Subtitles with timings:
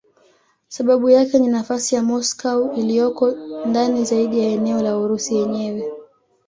[0.67, 3.31] Sababu yake ni nafasi ya Moscow iliyoko
[3.65, 5.91] ndani zaidi ya eneo la Urusi yenyewe.